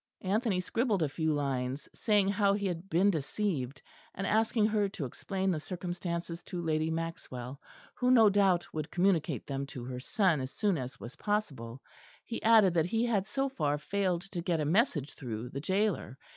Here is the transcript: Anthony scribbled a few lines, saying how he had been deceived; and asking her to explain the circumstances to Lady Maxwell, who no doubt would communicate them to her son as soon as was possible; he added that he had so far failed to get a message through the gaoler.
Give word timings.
Anthony 0.23 0.59
scribbled 0.59 1.03
a 1.03 1.09
few 1.09 1.31
lines, 1.31 1.87
saying 1.93 2.27
how 2.29 2.53
he 2.53 2.65
had 2.65 2.89
been 2.89 3.11
deceived; 3.11 3.83
and 4.15 4.25
asking 4.25 4.65
her 4.65 4.89
to 4.89 5.05
explain 5.05 5.51
the 5.51 5.59
circumstances 5.59 6.41
to 6.45 6.59
Lady 6.59 6.89
Maxwell, 6.89 7.61
who 7.93 8.09
no 8.09 8.27
doubt 8.27 8.73
would 8.73 8.89
communicate 8.89 9.45
them 9.45 9.67
to 9.67 9.83
her 9.85 9.99
son 9.99 10.41
as 10.41 10.49
soon 10.49 10.75
as 10.75 10.99
was 10.99 11.17
possible; 11.17 11.83
he 12.25 12.41
added 12.41 12.73
that 12.73 12.87
he 12.87 13.05
had 13.05 13.27
so 13.27 13.47
far 13.47 13.77
failed 13.77 14.21
to 14.21 14.41
get 14.41 14.59
a 14.59 14.65
message 14.65 15.13
through 15.13 15.49
the 15.49 15.61
gaoler. 15.61 16.17